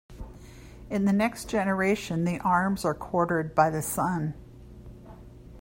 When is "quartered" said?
2.95-3.53